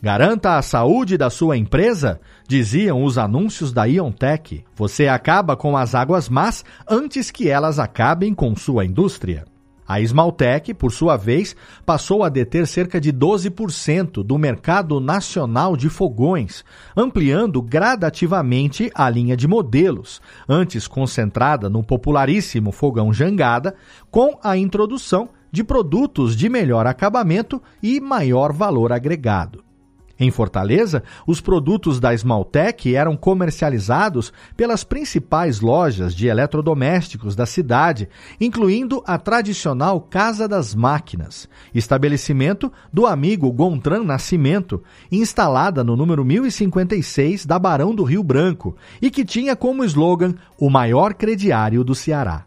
Garanta 0.02 0.58
a 0.58 0.64
saúde 0.64 1.16
da 1.16 1.30
sua 1.30 1.56
empresa, 1.56 2.20
diziam 2.48 3.04
os 3.04 3.20
anúncios 3.20 3.72
da 3.72 3.86
Iontech. 3.86 4.66
Você 4.76 5.08
acaba 5.08 5.56
com 5.56 5.78
as 5.78 5.94
águas 5.94 6.28
más 6.28 6.66
antes 6.90 7.30
que 7.30 7.48
elas 7.48 7.78
acabem 7.78 8.34
com 8.34 8.56
sua 8.56 8.84
indústria. 8.84 9.46
A 9.92 10.00
Esmaltec, 10.00 10.74
por 10.74 10.90
sua 10.90 11.18
vez, 11.18 11.54
passou 11.86 12.24
a 12.24 12.30
deter 12.30 12.66
cerca 12.66 12.98
de 12.98 13.12
12% 13.12 14.24
do 14.24 14.38
mercado 14.38 15.02
nacional 15.02 15.76
de 15.76 15.90
fogões, 15.90 16.64
ampliando 16.96 17.62
gradativamente 17.62 18.90
a 18.96 19.10
linha 19.10 19.36
de 19.36 19.50
modelos, 19.50 20.22
antes 20.48 20.88
concentrada 20.88 21.70
no 21.70 21.84
popularíssimo 21.84 22.72
fogão 22.72 23.12
jangada, 23.12 23.76
com 24.10 24.40
a 24.42 24.56
introdução 24.56 25.28
de 25.52 25.62
produtos 25.62 26.38
de 26.38 26.48
melhor 26.48 26.88
acabamento 26.88 27.62
e 27.84 28.00
maior 28.00 28.54
valor 28.54 28.94
agregado. 28.94 29.71
Em 30.24 30.30
Fortaleza, 30.30 31.02
os 31.26 31.42
produtos 31.42 32.00
da 32.00 32.14
Smaltec 32.14 32.96
eram 32.96 33.18
comercializados 33.18 34.32
pelas 34.56 34.84
principais 34.84 35.62
lojas 35.62 36.14
de 36.14 36.28
eletrodomésticos 36.28 37.36
da 37.36 37.48
cidade, 37.48 38.08
incluindo 38.40 39.02
a 39.08 39.18
tradicional 39.18 40.00
Casa 40.00 40.48
das 40.48 40.76
Máquinas, 40.76 41.50
estabelecimento 41.74 42.72
do 42.94 43.08
amigo 43.08 43.52
Gontran 43.52 44.04
Nascimento, 44.04 44.84
instalada 45.12 45.84
no 45.84 45.98
número 45.98 46.24
1056 46.24 47.48
da 47.48 47.58
Barão 47.58 47.96
do 47.96 48.04
Rio 48.04 48.22
Branco 48.22 48.76
e 49.02 49.10
que 49.10 49.26
tinha 49.26 49.56
como 49.56 49.84
slogan 49.84 50.36
o 50.56 50.70
maior 50.70 51.16
crediário 51.16 51.84
do 51.84 51.96
Ceará. 51.96 52.46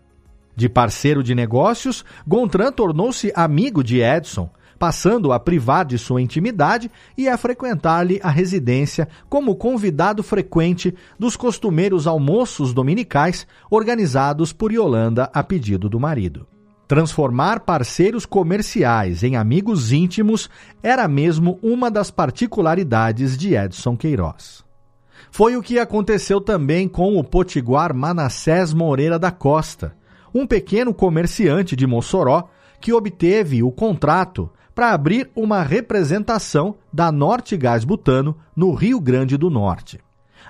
De 0.54 0.68
parceiro 0.68 1.24
de 1.24 1.34
negócios, 1.34 2.04
Gontran 2.24 2.70
tornou-se 2.70 3.32
amigo 3.34 3.82
de 3.82 4.00
Edson, 4.00 4.48
passando 4.84 5.32
a 5.32 5.40
privar 5.40 5.86
de 5.86 5.96
sua 5.96 6.20
intimidade 6.20 6.90
e 7.16 7.26
a 7.26 7.38
frequentar-lhe 7.38 8.20
a 8.22 8.28
residência 8.28 9.08
como 9.30 9.56
convidado 9.56 10.22
frequente 10.22 10.94
dos 11.18 11.36
costumeiros 11.36 12.06
almoços 12.06 12.74
dominicais 12.74 13.46
organizados 13.70 14.52
por 14.52 14.70
Yolanda 14.70 15.30
a 15.32 15.42
pedido 15.42 15.88
do 15.88 15.98
marido. 15.98 16.46
Transformar 16.86 17.60
parceiros 17.60 18.26
comerciais 18.26 19.22
em 19.22 19.36
amigos 19.36 19.90
íntimos 19.90 20.50
era 20.82 21.08
mesmo 21.08 21.58
uma 21.62 21.90
das 21.90 22.10
particularidades 22.10 23.38
de 23.38 23.54
Edson 23.54 23.96
Queiroz. 23.96 24.62
Foi 25.30 25.56
o 25.56 25.62
que 25.62 25.78
aconteceu 25.78 26.42
também 26.42 26.86
com 26.86 27.16
o 27.16 27.24
potiguar 27.24 27.94
Manassés 27.94 28.74
Moreira 28.74 29.18
da 29.18 29.30
Costa, 29.30 29.96
um 30.34 30.46
pequeno 30.46 30.92
comerciante 30.92 31.74
de 31.74 31.86
Mossoró 31.86 32.50
que 32.84 32.92
obteve 32.92 33.62
o 33.62 33.72
contrato 33.72 34.50
para 34.74 34.92
abrir 34.92 35.30
uma 35.36 35.62
representação 35.62 36.76
da 36.92 37.12
Norte 37.12 37.56
Gás 37.56 37.84
Butano 37.84 38.36
no 38.56 38.72
Rio 38.74 39.00
Grande 39.00 39.36
do 39.36 39.48
Norte. 39.48 40.00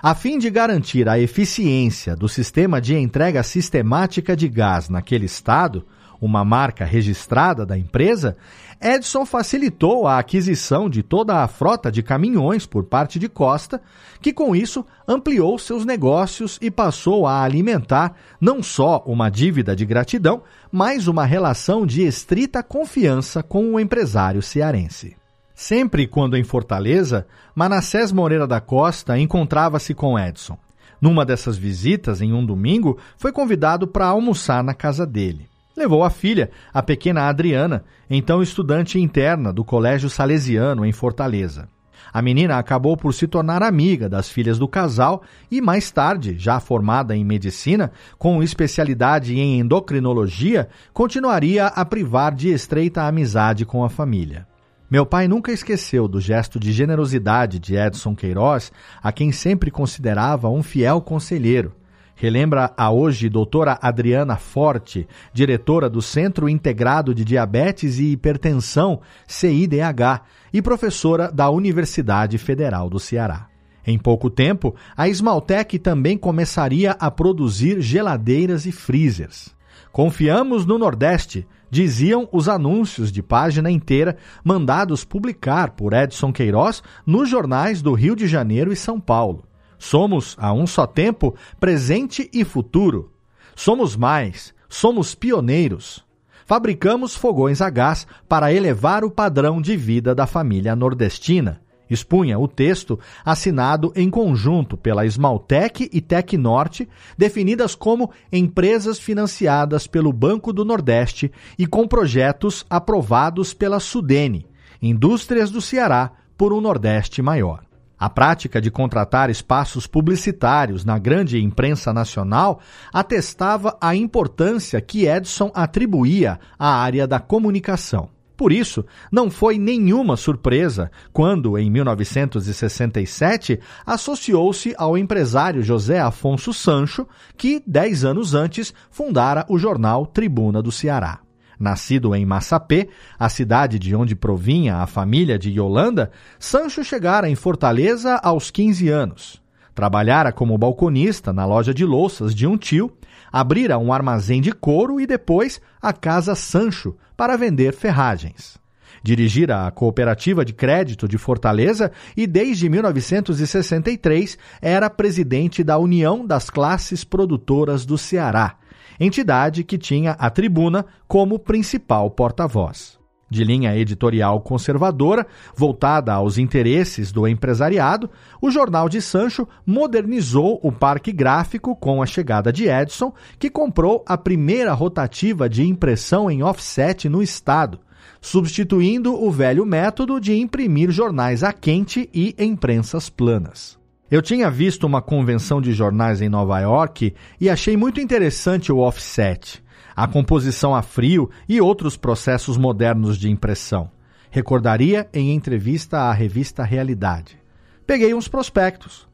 A 0.01 0.13
fim 0.13 0.37
de 0.37 0.49
garantir 0.49 1.07
a 1.07 1.19
eficiência 1.19 2.15
do 2.15 2.27
sistema 2.27 2.81
de 2.81 2.95
entrega 2.95 3.41
sistemática 3.43 4.35
de 4.35 4.47
gás 4.47 4.89
naquele 4.89 5.25
estado, 5.25 5.85
uma 6.25 6.43
marca 6.43 6.83
registrada 6.83 7.65
da 7.65 7.77
empresa, 7.77 8.35
Edson 8.81 9.25
facilitou 9.25 10.05
a 10.07 10.19
aquisição 10.19 10.89
de 10.89 11.01
toda 11.01 11.41
a 11.41 11.47
frota 11.47 11.91
de 11.91 12.03
caminhões 12.03 12.65
por 12.65 12.83
parte 12.83 13.17
de 13.17 13.29
Costa, 13.29 13.81
que 14.21 14.33
com 14.33 14.55
isso 14.55 14.85
ampliou 15.07 15.57
seus 15.57 15.85
negócios 15.85 16.59
e 16.61 16.69
passou 16.69 17.25
a 17.25 17.41
alimentar 17.41 18.15
não 18.39 18.61
só 18.61 19.03
uma 19.05 19.29
dívida 19.29 19.75
de 19.75 19.85
gratidão, 19.85 20.43
mas 20.71 21.07
uma 21.07 21.25
relação 21.25 21.85
de 21.85 22.03
estrita 22.03 22.61
confiança 22.61 23.41
com 23.41 23.73
o 23.73 23.79
empresário 23.79 24.41
cearense. 24.41 25.15
Sempre 25.53 26.05
quando 26.05 26.35
em 26.35 26.43
Fortaleza, 26.43 27.25
Manassés 27.55 28.11
Moreira 28.11 28.45
da 28.45 28.59
Costa 28.59 29.17
encontrava-se 29.17 29.93
com 29.93 30.19
Edson. 30.19 30.57
Numa 30.99 31.25
dessas 31.25 31.57
visitas, 31.57 32.21
em 32.21 32.33
um 32.33 32.45
domingo, 32.45 32.97
foi 33.17 33.31
convidado 33.31 33.87
para 33.87 34.07
almoçar 34.07 34.63
na 34.63 34.73
casa 34.73 35.05
dele 35.05 35.54
levou 35.75 36.03
a 36.03 36.09
filha, 36.09 36.49
a 36.73 36.81
pequena 36.81 37.27
Adriana, 37.27 37.83
então 38.09 38.41
estudante 38.41 38.99
interna 38.99 39.51
do 39.51 39.63
Colégio 39.63 40.09
Salesiano 40.09 40.85
em 40.85 40.91
Fortaleza. 40.91 41.67
A 42.13 42.21
menina 42.21 42.57
acabou 42.57 42.95
por 42.95 43.13
se 43.13 43.27
tornar 43.27 43.61
amiga 43.61 44.07
das 44.07 44.29
filhas 44.29 44.57
do 44.57 44.67
casal 44.67 45.21
e, 45.51 45.59
mais 45.59 45.91
tarde, 45.91 46.35
já 46.37 46.59
formada 46.59 47.15
em 47.15 47.25
medicina, 47.25 47.91
com 48.17 48.41
especialidade 48.41 49.37
em 49.37 49.59
endocrinologia, 49.59 50.69
continuaria 50.93 51.67
a 51.67 51.83
privar 51.83 52.33
de 52.33 52.49
estreita 52.49 53.03
amizade 53.03 53.65
com 53.65 53.83
a 53.83 53.89
família. 53.89 54.47
Meu 54.89 55.05
pai 55.05 55.27
nunca 55.27 55.51
esqueceu 55.51 56.07
do 56.07 56.21
gesto 56.21 56.59
de 56.59 56.71
generosidade 56.71 57.59
de 57.59 57.75
Edson 57.75 58.15
Queiroz, 58.15 58.71
a 59.01 59.11
quem 59.11 59.31
sempre 59.31 59.71
considerava 59.71 60.47
um 60.49 60.63
fiel 60.63 61.01
conselheiro 61.01 61.73
relembra 62.15 62.73
a 62.77 62.89
hoje 62.89 63.29
doutora 63.29 63.77
Adriana 63.81 64.37
Forte, 64.37 65.07
diretora 65.33 65.89
do 65.89 66.01
Centro 66.01 66.47
Integrado 66.47 67.13
de 67.13 67.25
Diabetes 67.25 67.99
e 67.99 68.11
Hipertensão, 68.11 69.01
CIDH, 69.27 70.21
e 70.53 70.61
professora 70.61 71.31
da 71.31 71.49
Universidade 71.49 72.37
Federal 72.37 72.89
do 72.89 72.99
Ceará. 72.99 73.47
Em 73.85 73.99
pouco 73.99 74.29
tempo, 74.29 74.73
a 74.97 75.07
Esmaltec 75.07 75.77
também 75.77 76.17
começaria 76.17 76.91
a 76.91 77.11
produzir 77.11 77.81
geladeiras 77.81 78.65
e 78.65 78.71
freezers. 78.71 79.53
Confiamos 79.91 80.65
no 80.65 80.77
Nordeste, 80.77 81.47
diziam 81.69 82.27
os 82.31 82.49
anúncios 82.49 83.11
de 83.11 83.21
página 83.21 83.69
inteira 83.69 84.17
mandados 84.43 85.03
publicar 85.03 85.71
por 85.71 85.93
Edson 85.93 86.31
Queiroz 86.31 86.81
nos 87.05 87.29
jornais 87.29 87.81
do 87.81 87.93
Rio 87.93 88.15
de 88.15 88.27
Janeiro 88.27 88.71
e 88.73 88.75
São 88.75 88.99
Paulo. 88.99 89.43
Somos, 89.77 90.35
a 90.39 90.53
um 90.53 90.65
só 90.65 90.87
tempo, 90.87 91.35
presente 91.59 92.29
e 92.33 92.43
futuro. 92.43 93.11
Somos 93.55 93.95
mais, 93.95 94.53
somos 94.69 95.15
pioneiros. 95.15 96.03
Fabricamos 96.45 97.15
fogões 97.15 97.61
a 97.61 97.69
gás 97.69 98.05
para 98.29 98.53
elevar 98.53 99.03
o 99.03 99.09
padrão 99.09 99.61
de 99.61 99.75
vida 99.75 100.13
da 100.13 100.27
família 100.27 100.75
nordestina. 100.75 101.61
Expunha 101.89 102.39
o 102.39 102.47
texto 102.47 102.99
assinado 103.23 103.91
em 103.95 104.09
conjunto 104.09 104.75
pela 104.75 105.05
Esmaltec 105.05 105.89
e 105.91 106.01
Tecnorte, 106.01 106.89
definidas 107.17 107.75
como 107.75 108.11
empresas 108.31 108.99
financiadas 108.99 109.85
pelo 109.85 110.11
Banco 110.11 110.51
do 110.51 110.65
Nordeste 110.65 111.31
e 111.57 111.67
com 111.67 111.87
projetos 111.87 112.65
aprovados 112.69 113.53
pela 113.53 113.79
Sudene, 113.79 114.47
Indústrias 114.81 115.51
do 115.51 115.61
Ceará, 115.61 116.11
por 116.37 116.51
um 116.53 116.59
Nordeste 116.59 117.21
maior. 117.21 117.64
A 117.97 118.09
prática 118.09 118.61
de 118.61 118.69
contratar 118.69 119.29
espaços 119.29 119.87
publicitários 119.87 120.83
na 120.83 120.99
grande 120.99 121.41
imprensa 121.41 121.93
nacional 121.93 122.59
atestava 122.91 123.77
a 123.79 123.95
importância 123.95 124.81
que 124.81 125.07
Edson 125.07 125.49
atribuía 125.53 126.39
à 126.59 126.75
área 126.75 127.07
da 127.07 127.19
comunicação. 127.19 128.09
Por 128.35 128.51
isso, 128.51 128.85
não 129.09 129.31
foi 129.31 129.57
nenhuma 129.57 130.17
surpresa 130.17 130.91
quando, 131.13 131.57
em 131.57 131.71
1967, 131.71 133.59
associou-se 133.85 134.75
ao 134.77 134.97
empresário 134.97 135.63
José 135.63 135.99
Afonso 135.99 136.53
Sancho, 136.53 137.07
que, 137.37 137.63
dez 137.65 138.03
anos 138.03 138.33
antes, 138.33 138.73
fundara 138.89 139.45
o 139.47 139.57
jornal 139.57 140.05
Tribuna 140.05 140.61
do 140.61 140.71
Ceará. 140.71 141.24
Nascido 141.59 142.13
em 142.15 142.25
Massapê, 142.25 142.89
a 143.17 143.29
cidade 143.29 143.79
de 143.79 143.95
onde 143.95 144.15
provinha 144.15 144.77
a 144.77 144.87
família 144.87 145.39
de 145.39 145.49
Yolanda, 145.49 146.11
Sancho 146.39 146.83
chegara 146.83 147.29
em 147.29 147.35
Fortaleza 147.35 148.15
aos 148.23 148.51
15 148.51 148.89
anos. 148.89 149.41
Trabalhara 149.73 150.31
como 150.31 150.57
balconista 150.57 151.33
na 151.33 151.45
loja 151.45 151.73
de 151.73 151.83
louças 151.83 152.33
de 152.33 152.47
um 152.47 152.57
tio, 152.57 152.91
abrira 153.31 153.77
um 153.77 153.91
armazém 153.91 154.41
de 154.41 154.51
couro 154.51 155.01
e 155.01 155.05
depois 155.05 155.59
a 155.81 155.91
Casa 155.91 156.35
Sancho 156.35 156.95
para 157.17 157.35
vender 157.35 157.73
ferragens. 157.73 158.57
Dirigira 159.03 159.67
a 159.67 159.71
Cooperativa 159.71 160.43
de 160.43 160.51
Crédito 160.53 161.07
de 161.07 161.17
Fortaleza 161.17 161.91
e, 162.17 162.25
desde 162.25 162.67
1963, 162.67 164.37
era 164.61 164.89
presidente 164.89 165.63
da 165.63 165.77
União 165.77 166.25
das 166.25 166.49
Classes 166.49 167.03
Produtoras 167.03 167.85
do 167.85 167.97
Ceará, 167.97 168.55
entidade 168.99 169.63
que 169.63 169.77
tinha 169.77 170.11
a 170.11 170.29
tribuna 170.29 170.85
como 171.07 171.39
principal 171.39 172.09
porta-voz. 172.09 172.99
De 173.29 173.43
linha 173.43 173.75
editorial 173.75 174.39
conservadora, 174.41 175.25
voltada 175.55 176.13
aos 176.13 176.37
interesses 176.37 177.11
do 177.11 177.27
empresariado, 177.27 178.09
o 178.39 178.51
Jornal 178.51 178.87
de 178.87 179.01
Sancho 179.01 179.47
modernizou 179.65 180.59
o 180.61 180.71
parque 180.71 181.11
gráfico 181.11 181.75
com 181.75 182.03
a 182.03 182.05
chegada 182.05 182.53
de 182.53 182.69
Edson, 182.69 183.11
que 183.39 183.49
comprou 183.49 184.03
a 184.07 184.15
primeira 184.15 184.73
rotativa 184.73 185.49
de 185.49 185.63
impressão 185.63 186.29
em 186.29 186.43
offset 186.43 187.09
no 187.09 187.21
estado, 187.21 187.79
substituindo 188.21 189.13
o 189.13 189.31
velho 189.31 189.65
método 189.65 190.19
de 190.21 190.35
imprimir 190.35 190.91
jornais 190.91 191.43
a 191.43 191.51
quente 191.51 192.09
e 192.13 192.35
em 192.37 192.55
prensas 192.55 193.09
planas. 193.09 193.77
Eu 194.09 194.21
tinha 194.21 194.51
visto 194.51 194.85
uma 194.85 195.01
convenção 195.01 195.59
de 195.59 195.73
jornais 195.73 196.21
em 196.21 196.29
Nova 196.29 196.59
York 196.59 197.15
e 197.41 197.49
achei 197.49 197.75
muito 197.75 197.99
interessante 197.99 198.71
o 198.71 198.77
offset, 198.77 199.63
a 199.95 200.07
composição 200.07 200.75
a 200.75 200.83
frio 200.83 201.27
e 201.49 201.59
outros 201.59 201.97
processos 201.97 202.55
modernos 202.55 203.17
de 203.17 203.31
impressão. 203.31 203.89
Recordaria 204.29 205.09
em 205.11 205.33
entrevista 205.33 206.01
à 206.01 206.13
revista 206.13 206.63
Realidade. 206.63 207.39
Peguei 207.87 208.13
uns 208.13 208.27
prospectos. 208.27 209.07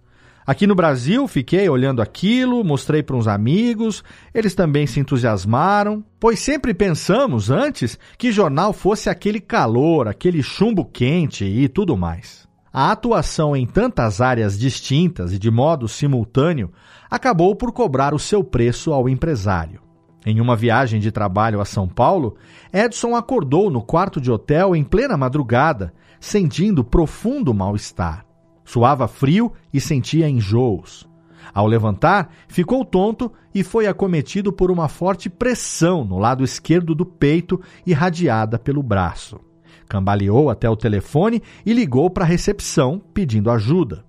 Aqui 0.45 0.67
no 0.67 0.75
Brasil, 0.75 1.25
fiquei 1.25 1.69
olhando 1.69 2.01
aquilo, 2.01 2.62
mostrei 2.62 3.01
para 3.01 3.15
uns 3.15 3.27
amigos, 3.27 4.04
eles 4.34 4.54
também 4.54 4.86
se 4.88 4.99
entusiasmaram, 4.99 6.04
pois 6.19 6.39
sempre 6.39 6.73
pensamos 6.73 7.49
antes 7.49 7.97
que 8.17 8.32
jornal 8.32 8.73
fosse 8.73 9.10
aquele 9.10 9.39
calor, 9.39 10.10
aquele 10.10 10.43
chumbo 10.43 10.84
quente 10.84 11.45
e 11.45 11.69
tudo 11.69 11.95
mais. 11.95 12.40
A 12.74 12.92
atuação 12.92 13.54
em 13.54 13.66
tantas 13.68 14.22
áreas 14.22 14.58
distintas 14.58 15.34
e 15.34 15.40
de 15.40 15.52
modo 15.52 15.90
simultâneo 15.90 16.72
acabou 17.10 17.54
por 17.54 17.74
cobrar 17.74 18.14
o 18.14 18.20
seu 18.20 18.46
preço 18.46 18.94
ao 18.94 19.10
empresário. 19.10 19.82
Em 20.26 20.40
uma 20.40 20.56
viagem 20.56 21.00
de 21.00 21.12
trabalho 21.12 21.60
a 21.60 21.66
São 21.66 21.86
Paulo, 21.86 22.38
Edson 22.72 23.14
acordou 23.14 23.70
no 23.70 23.82
quarto 23.82 24.22
de 24.22 24.32
hotel 24.32 24.74
em 24.74 24.86
plena 24.86 25.18
madrugada, 25.18 25.94
sentindo 26.18 26.82
profundo 26.82 27.54
mal-estar. 27.54 28.26
Suava 28.64 29.06
frio 29.06 29.52
e 29.74 29.82
sentia 29.82 30.30
enjoos. 30.30 31.10
Ao 31.54 31.68
levantar, 31.68 32.32
ficou 32.48 32.86
tonto 32.86 33.30
e 33.54 33.64
foi 33.64 33.86
acometido 33.86 34.54
por 34.54 34.72
uma 34.72 34.88
forte 34.88 35.30
pressão 35.30 36.06
no 36.06 36.18
lado 36.18 36.42
esquerdo 36.42 36.96
do 36.96 37.06
peito 37.06 37.60
irradiada 37.86 38.58
pelo 38.58 38.82
braço. 38.82 39.51
Cambaleou 39.91 40.49
até 40.49 40.69
o 40.69 40.75
telefone 40.77 41.43
e 41.65 41.73
ligou 41.73 42.10
para 42.10 42.23
a 42.23 42.27
recepção 42.27 42.97
pedindo 43.13 43.51
ajuda. 43.51 44.06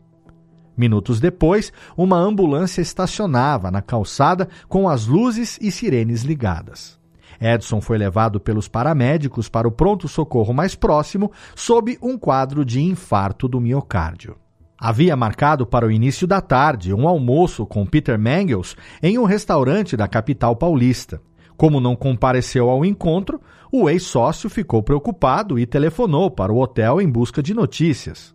Minutos 0.77 1.19
depois, 1.19 1.73
uma 1.97 2.17
ambulância 2.17 2.81
estacionava 2.81 3.69
na 3.69 3.83
calçada 3.83 4.49
com 4.69 4.89
as 4.89 5.09
luzes 5.09 5.59
e 5.61 5.73
sirenes 5.73 6.23
ligadas. 6.23 7.01
Edson 7.41 7.81
foi 7.81 7.99
levado 7.99 8.39
pelos 8.39 8.69
paramédicos 8.69 9.49
para 9.49 9.67
o 9.67 9.73
pronto-socorro 9.73 10.55
mais 10.55 10.77
próximo 10.77 11.33
sob 11.57 11.99
um 12.01 12.17
quadro 12.17 12.65
de 12.65 12.81
infarto 12.81 13.49
do 13.49 13.61
miocárdio. 13.61 14.37
Havia 14.79 15.17
marcado 15.17 15.67
para 15.67 15.85
o 15.85 15.91
início 15.91 16.29
da 16.29 16.41
tarde 16.41 16.95
um 16.95 17.09
almoço 17.09 17.67
com 17.67 17.85
Peter 17.85 18.17
Mangels 18.17 18.77
em 19.03 19.19
um 19.19 19.25
restaurante 19.25 19.97
da 19.97 20.07
capital 20.07 20.55
paulista. 20.55 21.21
Como 21.63 21.81
não 21.81 21.95
compareceu 21.95 22.69
ao 22.69 22.85
encontro, 22.85 23.41
o 23.71 23.89
ex-sócio 23.89 24.51
ficou 24.51 24.83
preocupado 24.83 25.61
e 25.61 25.65
telefonou 25.65 26.29
para 26.29 26.53
o 26.53 26.59
hotel 26.59 27.01
em 27.01 27.09
busca 27.09 27.41
de 27.41 27.55
notícias. 27.55 28.35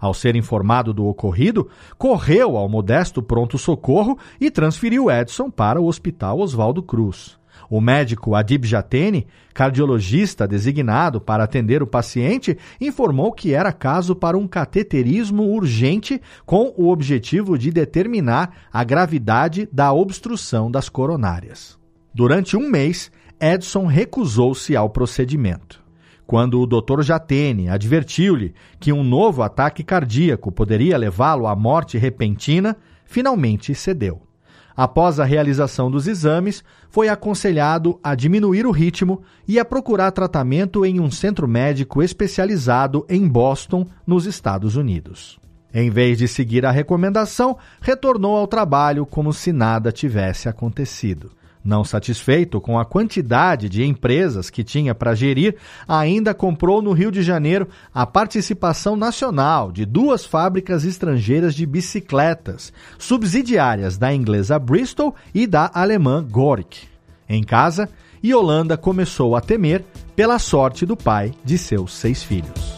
Ao 0.00 0.12
ser 0.12 0.34
informado 0.34 0.92
do 0.92 1.06
ocorrido, 1.06 1.68
correu 1.96 2.56
ao 2.56 2.68
modesto 2.68 3.22
pronto-socorro 3.22 4.18
e 4.40 4.50
transferiu 4.50 5.08
Edson 5.08 5.48
para 5.48 5.80
o 5.80 5.86
Hospital 5.86 6.40
Oswaldo 6.40 6.82
Cruz. 6.82 7.38
O 7.70 7.80
médico 7.80 8.34
Adib 8.34 8.64
Jatene, 8.64 9.28
cardiologista 9.54 10.44
designado 10.44 11.20
para 11.20 11.44
atender 11.44 11.84
o 11.84 11.86
paciente, 11.86 12.58
informou 12.80 13.30
que 13.30 13.54
era 13.54 13.72
caso 13.72 14.16
para 14.16 14.36
um 14.36 14.48
cateterismo 14.48 15.44
urgente 15.44 16.20
com 16.44 16.74
o 16.76 16.88
objetivo 16.88 17.56
de 17.56 17.70
determinar 17.70 18.66
a 18.72 18.82
gravidade 18.82 19.68
da 19.72 19.92
obstrução 19.92 20.68
das 20.68 20.88
coronárias. 20.88 21.75
Durante 22.16 22.56
um 22.56 22.66
mês, 22.70 23.10
Edson 23.38 23.84
recusou-se 23.84 24.74
ao 24.74 24.88
procedimento. 24.88 25.84
Quando 26.26 26.58
o 26.58 26.66
Dr. 26.66 27.02
Jatene 27.02 27.68
advertiu-lhe 27.68 28.54
que 28.80 28.90
um 28.90 29.04
novo 29.04 29.42
ataque 29.42 29.84
cardíaco 29.84 30.50
poderia 30.50 30.96
levá-lo 30.96 31.46
à 31.46 31.54
morte 31.54 31.98
repentina, 31.98 32.74
finalmente 33.04 33.74
cedeu. 33.74 34.22
Após 34.74 35.20
a 35.20 35.26
realização 35.26 35.90
dos 35.90 36.06
exames, 36.06 36.64
foi 36.88 37.10
aconselhado 37.10 38.00
a 38.02 38.14
diminuir 38.14 38.64
o 38.64 38.70
ritmo 38.70 39.20
e 39.46 39.58
a 39.58 39.64
procurar 39.64 40.10
tratamento 40.10 40.86
em 40.86 40.98
um 40.98 41.10
centro 41.10 41.46
médico 41.46 42.02
especializado 42.02 43.04
em 43.10 43.28
Boston, 43.28 43.86
nos 44.06 44.24
Estados 44.24 44.74
Unidos. 44.74 45.38
Em 45.70 45.90
vez 45.90 46.16
de 46.16 46.26
seguir 46.26 46.64
a 46.64 46.70
recomendação, 46.70 47.58
retornou 47.78 48.38
ao 48.38 48.46
trabalho 48.46 49.04
como 49.04 49.34
se 49.34 49.52
nada 49.52 49.92
tivesse 49.92 50.48
acontecido. 50.48 51.30
Não 51.66 51.82
satisfeito 51.82 52.60
com 52.60 52.78
a 52.78 52.84
quantidade 52.84 53.68
de 53.68 53.84
empresas 53.84 54.48
que 54.48 54.62
tinha 54.62 54.94
para 54.94 55.16
gerir, 55.16 55.56
ainda 55.88 56.32
comprou 56.32 56.80
no 56.80 56.92
Rio 56.92 57.10
de 57.10 57.24
Janeiro 57.24 57.66
a 57.92 58.06
participação 58.06 58.94
nacional 58.94 59.72
de 59.72 59.84
duas 59.84 60.24
fábricas 60.24 60.84
estrangeiras 60.84 61.56
de 61.56 61.66
bicicletas, 61.66 62.72
subsidiárias 62.96 63.98
da 63.98 64.14
inglesa 64.14 64.60
Bristol 64.60 65.12
e 65.34 65.44
da 65.44 65.68
alemã 65.74 66.22
Gork. 66.22 66.86
Em 67.28 67.42
casa, 67.42 67.88
Yolanda 68.24 68.76
começou 68.76 69.34
a 69.34 69.40
temer 69.40 69.84
pela 70.14 70.38
sorte 70.38 70.86
do 70.86 70.96
pai 70.96 71.34
de 71.44 71.58
seus 71.58 71.94
seis 71.94 72.22
filhos. 72.22 72.75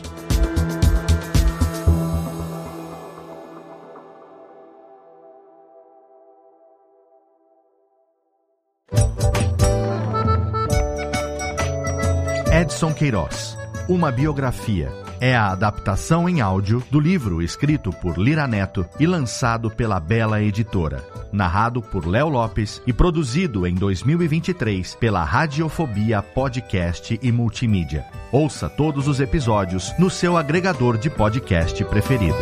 Edson 12.78 12.94
Queiroz. 12.94 13.58
Uma 13.88 14.12
biografia. 14.12 14.92
É 15.20 15.34
a 15.34 15.48
adaptação 15.50 16.28
em 16.28 16.40
áudio 16.40 16.80
do 16.92 17.00
livro 17.00 17.42
escrito 17.42 17.90
por 17.90 18.16
Lira 18.16 18.46
Neto 18.46 18.86
e 19.00 19.06
lançado 19.06 19.68
pela 19.68 19.98
Bela 19.98 20.40
Editora. 20.40 21.04
Narrado 21.32 21.82
por 21.82 22.06
Léo 22.06 22.28
Lopes 22.28 22.80
e 22.86 22.92
produzido 22.92 23.66
em 23.66 23.74
2023 23.74 24.94
pela 24.94 25.24
Radiofobia 25.24 26.22
Podcast 26.22 27.18
e 27.20 27.32
Multimídia. 27.32 28.06
Ouça 28.30 28.68
todos 28.68 29.08
os 29.08 29.18
episódios 29.18 29.92
no 29.98 30.08
seu 30.08 30.36
agregador 30.36 30.96
de 30.96 31.10
podcast 31.10 31.84
preferido. 31.86 32.38